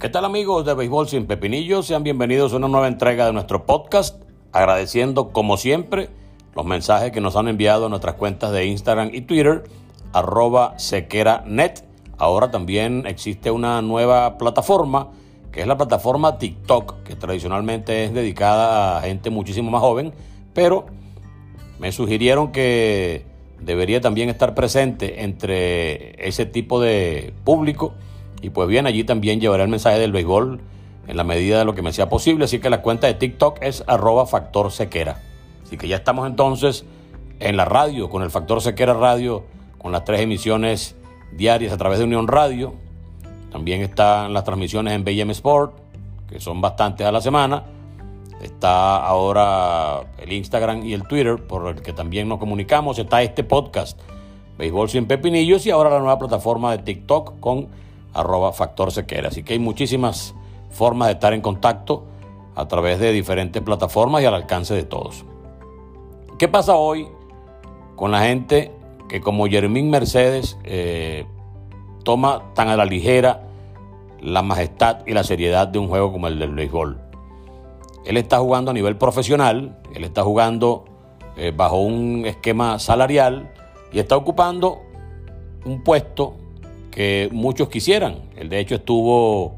[0.00, 1.86] ¿Qué tal amigos de Béisbol sin Pepinillos?
[1.86, 6.08] Sean bienvenidos a una nueva entrega de nuestro podcast, agradeciendo como siempre
[6.56, 9.64] los mensajes que nos han enviado a nuestras cuentas de Instagram y Twitter,
[10.14, 11.84] arroba sequeranet.
[12.16, 15.10] Ahora también existe una nueva plataforma,
[15.52, 20.14] que es la plataforma TikTok, que tradicionalmente es dedicada a gente muchísimo más joven,
[20.54, 20.86] pero
[21.78, 23.26] me sugirieron que
[23.60, 27.92] debería también estar presente entre ese tipo de público
[28.42, 30.60] y pues bien, allí también llevaré el mensaje del béisbol
[31.06, 32.44] en la medida de lo que me sea posible.
[32.44, 35.20] Así que la cuenta de TikTok es arroba factor sequera.
[35.64, 36.84] Así que ya estamos entonces
[37.38, 39.44] en la radio, con el factor sequera radio,
[39.78, 40.96] con las tres emisiones
[41.32, 42.74] diarias a través de Unión Radio.
[43.50, 45.74] También están las transmisiones en BM Sport,
[46.28, 47.64] que son bastantes a la semana.
[48.40, 52.98] Está ahora el Instagram y el Twitter, por el que también nos comunicamos.
[52.98, 54.00] Está este podcast,
[54.56, 57.68] Béisbol sin Pepinillos, y ahora la nueva plataforma de TikTok con
[58.14, 59.28] arroba factor sequera.
[59.28, 60.34] Así que hay muchísimas
[60.70, 62.04] formas de estar en contacto
[62.54, 65.24] a través de diferentes plataformas y al alcance de todos.
[66.38, 67.08] ¿Qué pasa hoy
[67.96, 68.72] con la gente
[69.08, 71.26] que como Jermín Mercedes eh,
[72.04, 73.42] toma tan a la ligera
[74.20, 77.00] la majestad y la seriedad de un juego como el del béisbol?
[78.04, 80.84] Él está jugando a nivel profesional, él está jugando
[81.36, 83.52] eh, bajo un esquema salarial
[83.92, 84.80] y está ocupando
[85.64, 86.39] un puesto
[86.90, 88.16] que muchos quisieran.
[88.36, 89.56] Él de hecho estuvo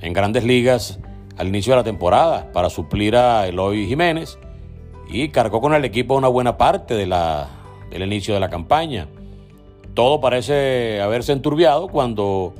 [0.00, 0.98] en grandes ligas
[1.36, 4.38] al inicio de la temporada para suplir a Eloy Jiménez
[5.08, 7.48] y cargó con el equipo una buena parte de la,
[7.90, 9.06] del inicio de la campaña.
[9.94, 12.54] Todo parece haberse enturbiado cuando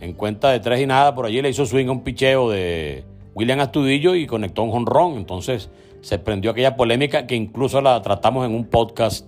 [0.00, 3.04] en cuenta de tres y nada por allí le hizo swing a un picheo de
[3.34, 5.16] William Astudillo y conectó un jonrón.
[5.16, 5.70] Entonces
[6.00, 9.26] se prendió aquella polémica que incluso la tratamos en un podcast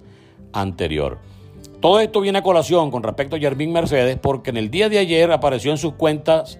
[0.52, 1.18] anterior.
[1.80, 4.98] Todo esto viene a colación con respecto a Jermín Mercedes porque en el día de
[4.98, 6.58] ayer apareció en sus cuentas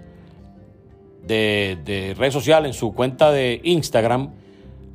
[1.26, 4.30] de, redes sociales, en su cuenta de Instagram,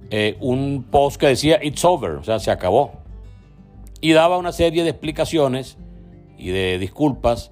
[0.09, 2.94] eh, un post que decía It's over, o sea, se acabó.
[4.02, 5.78] Y daba una serie de explicaciones
[6.38, 7.52] y de disculpas,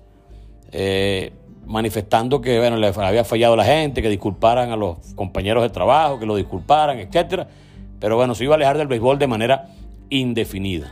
[0.72, 1.32] eh,
[1.66, 6.20] manifestando que bueno, le había fallado la gente, que disculparan a los compañeros de trabajo,
[6.20, 7.46] que lo disculparan, etc.
[8.00, 9.70] Pero bueno, se iba a alejar del béisbol de manera
[10.10, 10.92] indefinida.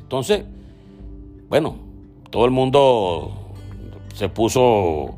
[0.00, 0.44] Entonces,
[1.48, 1.76] bueno,
[2.30, 3.52] todo el mundo
[4.14, 5.16] se puso,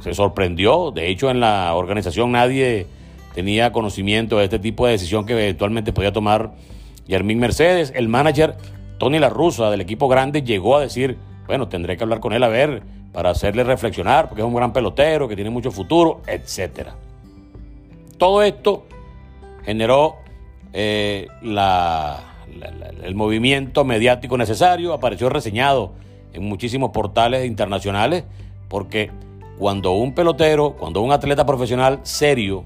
[0.00, 0.90] se sorprendió.
[0.90, 2.86] De hecho, en la organización nadie
[3.34, 6.52] tenía conocimiento de este tipo de decisión que eventualmente podía tomar
[7.06, 7.92] Yermín Mercedes.
[7.94, 8.56] El manager
[8.98, 9.30] Tony La
[9.70, 13.30] del equipo grande llegó a decir, bueno, tendré que hablar con él a ver para
[13.30, 16.90] hacerle reflexionar, porque es un gran pelotero, que tiene mucho futuro, etc.
[18.16, 18.86] Todo esto
[19.64, 20.16] generó
[20.72, 22.31] eh, la
[23.02, 25.92] el movimiento mediático necesario, apareció reseñado
[26.32, 28.24] en muchísimos portales internacionales,
[28.68, 29.10] porque
[29.58, 32.64] cuando un pelotero, cuando un atleta profesional serio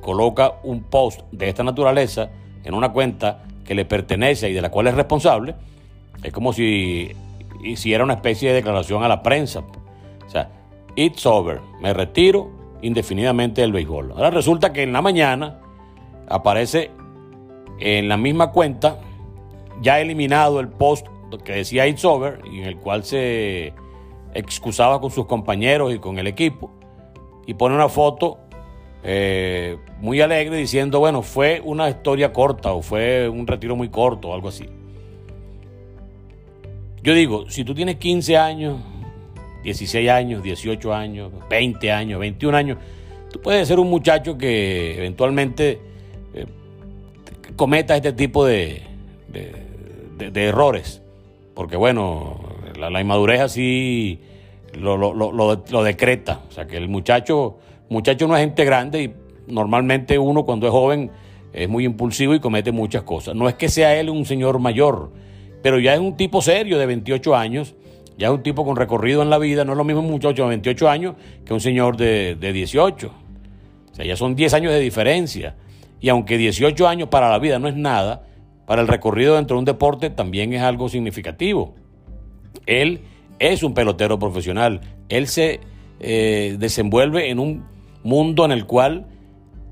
[0.00, 2.30] coloca un post de esta naturaleza
[2.62, 5.54] en una cuenta que le pertenece y de la cual es responsable,
[6.22, 7.12] es como si
[7.62, 9.60] hiciera una especie de declaración a la prensa.
[10.26, 10.50] O sea,
[10.94, 12.50] it's over, me retiro
[12.82, 14.12] indefinidamente del béisbol.
[14.12, 15.58] Ahora resulta que en la mañana
[16.28, 16.90] aparece
[17.78, 19.00] en la misma cuenta,
[19.80, 21.06] ya eliminado el post
[21.44, 23.72] que decía It's Over, y en el cual se
[24.34, 26.70] excusaba con sus compañeros y con el equipo,
[27.46, 28.38] y pone una foto
[29.02, 34.28] eh, muy alegre diciendo, bueno, fue una historia corta o fue un retiro muy corto
[34.28, 34.64] o algo así.
[37.02, 38.78] Yo digo, si tú tienes 15 años,
[39.62, 42.78] 16 años, 18 años, 20 años, 21 años,
[43.30, 45.80] tú puedes ser un muchacho que eventualmente
[47.56, 48.82] cometa este tipo de,
[49.28, 51.02] de, errores.
[51.54, 52.40] Porque bueno,
[52.78, 54.20] la, inmadurez así
[54.78, 56.40] lo, lo, lo, decreta.
[56.48, 57.58] O sea que el muchacho,
[57.88, 59.14] muchacho no es gente grande y
[59.46, 61.10] normalmente uno cuando es joven
[61.52, 63.34] es muy impulsivo y comete muchas cosas.
[63.34, 65.12] No es que sea él un señor mayor,
[65.62, 67.74] pero ya es un tipo serio de 28 años,
[68.18, 70.42] ya es un tipo con recorrido en la vida, no es lo mismo un muchacho
[70.42, 71.14] de 28 años
[71.44, 73.06] que un señor de, de 18.
[73.92, 75.54] O sea, ya son 10 años de diferencia.
[76.04, 78.26] Y aunque 18 años para la vida no es nada,
[78.66, 81.76] para el recorrido dentro de un deporte también es algo significativo.
[82.66, 83.00] Él
[83.38, 84.82] es un pelotero profesional.
[85.08, 85.60] Él se
[86.00, 87.64] eh, desenvuelve en un
[88.02, 89.06] mundo en el cual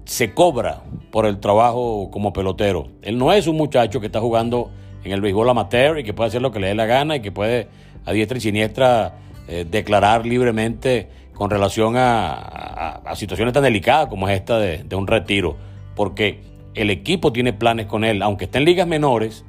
[0.07, 0.81] se cobra
[1.11, 2.89] por el trabajo como pelotero.
[3.03, 4.71] Él no es un muchacho que está jugando
[5.05, 7.21] en el béisbol amateur y que puede hacer lo que le dé la gana y
[7.21, 7.69] que puede
[8.07, 9.19] a diestra y siniestra
[9.49, 15.72] eh, declarar libremente con relación a, situaciones tan delicadas como es esta de, un retiro.
[15.95, 16.41] Porque
[16.75, 19.45] el equipo tiene planes con él, aunque esté en ligas menores,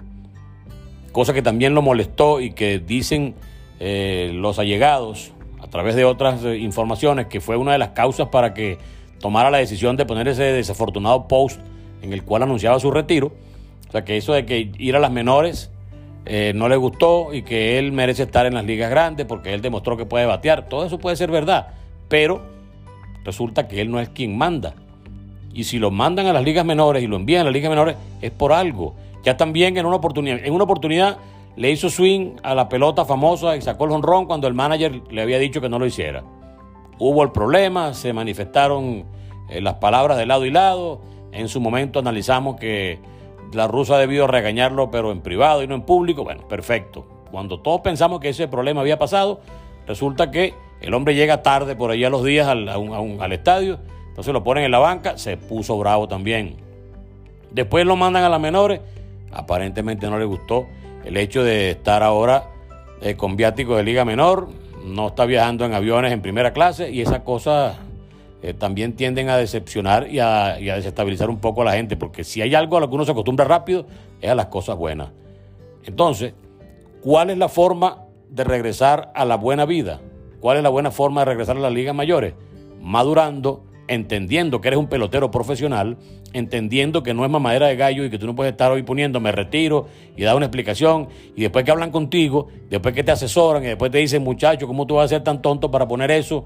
[1.12, 3.36] cosa que también lo molestó y que dicen
[3.80, 5.32] eh, los allegados
[5.62, 8.78] a través de otras eh, informaciones que fue una de las causas para que
[9.20, 11.62] tomara la decisión de poner ese desafortunado post
[12.02, 13.32] en el cual anunciaba su retiro.
[13.88, 15.72] O sea que eso de que ir a las menores
[16.26, 19.62] eh, no le gustó y que él merece estar en las ligas grandes porque él
[19.62, 20.68] demostró que puede batear.
[20.68, 21.68] Todo eso puede ser verdad,
[22.10, 22.42] pero
[23.24, 24.76] resulta que él no es quien manda.
[25.54, 27.96] Y si lo mandan a las ligas menores y lo envían a las ligas menores
[28.22, 28.96] es por algo.
[29.24, 31.18] Ya también en una oportunidad, en una oportunidad
[31.56, 35.22] le hizo swing a la pelota famosa y sacó el honrón cuando el manager le
[35.22, 36.24] había dicho que no lo hiciera
[37.00, 39.06] hubo el problema, se manifestaron
[39.50, 41.02] eh, las palabras de lado y lado.
[41.32, 43.00] En su momento analizamos que
[43.52, 46.24] la rusa debió regañarlo, pero en privado y no en público.
[46.24, 47.06] Bueno, perfecto.
[47.32, 49.42] Cuando todos pensamos que ese problema había pasado,
[49.88, 53.80] resulta que el hombre llega tarde por allá los días al estadio,
[54.14, 56.58] entonces lo ponen en la banca, se puso bravo también.
[57.50, 58.80] Después lo mandan a las menores,
[59.32, 60.68] aparentemente no le gustó
[61.04, 62.44] el hecho de estar ahora
[63.02, 64.50] eh, con viático de liga menor,
[64.86, 67.76] no está viajando en aviones en primera clase y esas cosas
[68.44, 72.44] eh, también tienden a decepcionar y a, desestabilizar un poco a la gente, porque si
[72.44, 73.88] hay algo a lo que uno se acostumbra rápido
[74.22, 75.10] es a las cosas buenas.
[75.86, 76.36] Entonces,
[77.02, 80.02] ¿cuál es la forma de regresar a la buena vida?
[80.40, 82.36] ¿Cuál es la buena forma de regresar a las ligas mayores?
[82.80, 85.98] Madurando, entendiendo que eres un pelotero profesional,
[86.34, 89.20] entendiendo que no es mamadera de gallo y que tú no puedes estar hoy poniendo
[89.20, 93.64] me retiro y dar una explicación y después que hablan contigo, después que te asesoran
[93.64, 96.46] y después te dicen muchacho, ¿cómo tú vas a ser tan tonto para poner eso?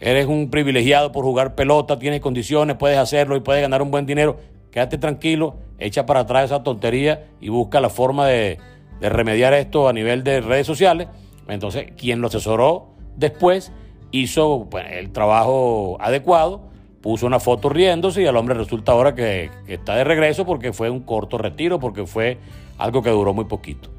[0.00, 4.04] Eres un privilegiado por jugar pelota, tienes condiciones, puedes hacerlo y puedes ganar un buen
[4.04, 4.36] dinero.
[4.72, 8.58] Quédate tranquilo, echa para atrás esa tontería y busca la forma de,
[9.00, 11.06] de remediar esto a nivel de redes sociales.
[11.46, 13.70] Entonces, quien lo asesoró después
[14.12, 16.60] hizo pues, el trabajo adecuado,
[17.00, 20.88] puso una foto riéndose y al hombre resulta ahora que, está de regreso porque fue
[20.88, 22.38] un corto retiro, porque fue
[22.78, 23.90] algo que duró muy poquito.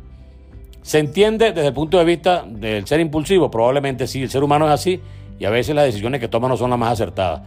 [0.81, 3.51] ¿Se entiende desde el punto de vista del ser impulsivo?
[3.51, 5.01] Probablemente sí, el ser humano es así
[5.39, 7.42] y a veces las decisiones que toma no son las más acertadas.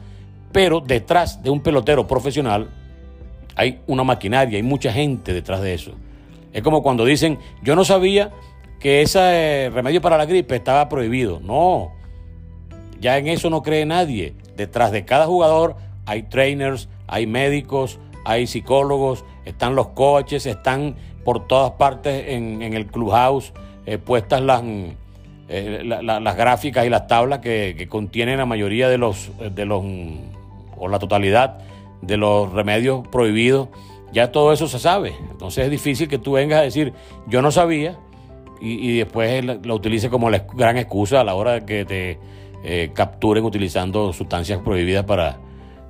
[0.53, 2.69] Pero detrás de un pelotero profesional
[3.57, 5.93] hay una maquinaria, hay mucha gente detrás de eso.
[6.53, 8.31] Es como cuando dicen, yo no sabía
[8.81, 11.41] que ese remedio para la gripe estaba prohibido.
[11.41, 11.93] No,
[13.01, 14.35] ya en eso no cree nadie.
[14.57, 15.77] Detrás de cada jugador
[16.07, 22.87] hay trainers, hay médicos, hay psicólogos, están los coaches, están por todas partes en, el
[22.87, 23.53] clubhouse
[23.85, 24.63] eh, puestas las,
[25.49, 29.85] eh, las gráficas y las tablas que, contienen la mayoría de los, de los,
[30.77, 31.59] o la totalidad
[32.03, 33.69] de los remedios prohibidos.
[34.13, 35.15] Ya todo eso se sabe.
[35.31, 36.93] Entonces es difícil que tú vengas a decir,
[37.27, 37.99] yo no sabía,
[38.61, 42.19] y, después lo utilice como la gran excusa a la hora de que te
[42.69, 45.39] eh, capturen utilizando sustancias prohibidas para,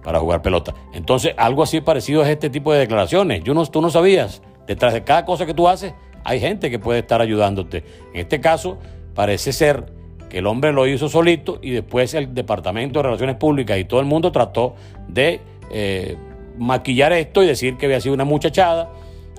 [0.04, 0.74] para jugar pelota.
[0.92, 3.42] Entonces, algo así parecido es este tipo de declaraciones.
[3.44, 6.78] Yo no, tú no sabías, detrás de cada cosa que tú haces, hay gente que
[6.78, 7.82] puede estar ayudándote.
[8.12, 8.76] En este caso,
[9.14, 9.86] parece ser
[10.28, 14.00] que el hombre lo hizo solito y después el Departamento de Relaciones Públicas y todo
[14.00, 14.74] el mundo trató
[15.08, 16.18] de eh,
[16.58, 18.90] maquillar esto y decir que había sido una muchachada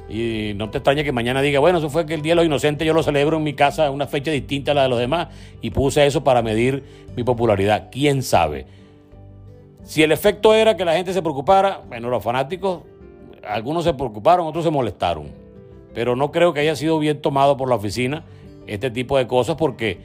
[0.10, 2.46] y no te extraña que mañana diga, bueno, eso fue que el Día de los
[2.46, 5.28] Inocentes yo lo celebro en mi casa, una fecha distinta a la de los demás,
[5.62, 6.84] y puse eso para medir
[7.16, 7.90] mi popularidad.
[7.92, 8.66] ¿Quién sabe?
[9.84, 12.82] Si el efecto era que la gente se preocupara, bueno, los fanáticos,
[13.48, 15.28] algunos se preocuparon, otros se molestaron.
[15.94, 18.24] Pero no creo que haya sido bien tomado por la oficina
[18.68, 20.00] este tipo de cosas porque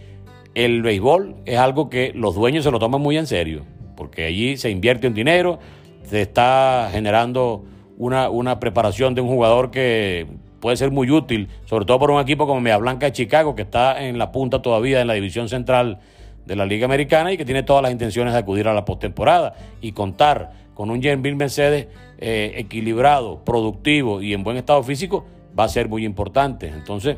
[0.55, 3.65] el béisbol es algo que los dueños se lo toman muy en serio,
[3.97, 5.59] porque allí se invierte un dinero,
[6.05, 7.65] se está generando
[7.99, 10.27] una, preparación de un jugador que
[10.61, 13.63] puede ser muy útil, sobre todo por un equipo como Media Blanca de Chicago, que
[13.63, 16.01] está en la punta todavía en la división central
[16.47, 19.55] de la Liga Americana y que tiene todas las intenciones de acudir a la postemporada
[19.81, 25.25] y contar con un Bill Mercedes eh, equilibrado, productivo y en buen estado físico
[25.59, 26.69] va a ser muy importante.
[26.69, 27.17] Entonces,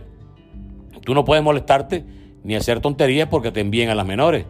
[1.05, 2.05] tú no puedes molestarte
[2.43, 4.45] ni hacer tonterías porque te envíen a las menores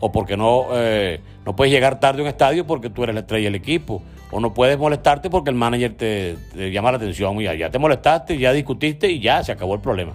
[0.00, 3.20] o porque no, eh, no puedes llegar tarde a un estadio porque tú eres la
[3.20, 7.44] estrella del equipo o no puedes molestarte porque el manager te, llama la atención y
[7.44, 10.14] ya, ya te molestaste, ya discutiste y ya se acabó el problema.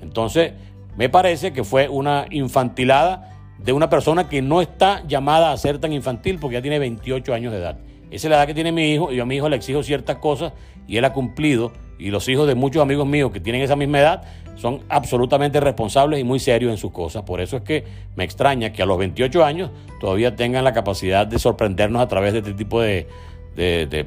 [0.00, 0.52] Entonces,
[0.96, 5.78] me parece que fue una infantilada de una persona que no está llamada a ser
[5.78, 7.78] tan infantil porque ya tiene 28 años de edad.
[8.10, 9.82] esa es la edad que tiene mi hijo, y yo a mi hijo le exijo
[9.82, 10.52] ciertas cosas
[10.86, 14.00] y él ha cumplido, y los hijos de muchos amigos míos que tienen esa misma
[14.00, 14.22] edad
[14.56, 17.22] son absolutamente responsables y muy serios en sus cosas.
[17.22, 17.84] Por eso es que
[18.14, 19.70] me extraña que a los 28 años
[20.00, 23.08] todavía tengan la capacidad de sorprendernos a través de este tipo de,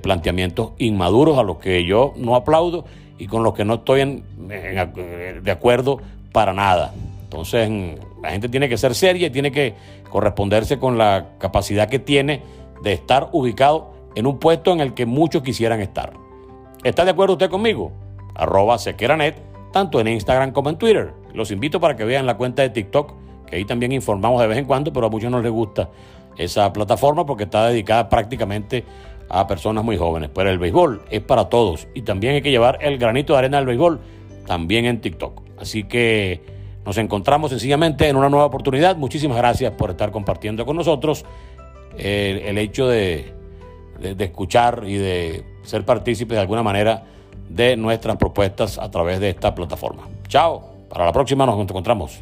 [0.01, 2.85] planteamientos inmaduros a los que yo no aplaudo
[3.17, 5.99] y con los que no estoy de acuerdo
[6.31, 6.93] para nada.
[7.23, 7.69] Entonces,
[8.21, 9.73] la gente tiene que ser seria y tiene que
[10.09, 12.41] corresponderse con la capacidad que tiene
[12.83, 16.13] de estar ubicado en un puesto en el que muchos quisieran estar.
[16.83, 17.91] ¿Está de acuerdo usted conmigo?
[18.35, 19.35] Arroba sequeranet,
[19.71, 21.11] tanto en Instagram como en Twitter.
[21.33, 23.13] Los invito para que vean la cuenta de TikTok,
[23.45, 25.89] que ahí también informamos de vez en cuando, pero a muchos no les gusta
[26.37, 28.83] esa plataforma porque está dedicada prácticamente
[29.29, 30.29] a personas muy jóvenes.
[30.33, 33.57] Pero el béisbol es para todos y también hay que llevar el granito de arena
[33.57, 33.99] del béisbol
[34.45, 35.41] también en TikTok.
[35.59, 36.41] Así que
[36.85, 38.95] nos encontramos sencillamente en una nueva oportunidad.
[38.95, 41.25] Muchísimas gracias por estar compartiendo con nosotros
[41.97, 43.33] el, hecho de,
[43.99, 47.03] de, escuchar y de ser partícipes de alguna manera
[47.49, 50.07] de nuestras propuestas a través de esta plataforma.
[50.27, 52.21] Chao, para la próxima nos encontramos.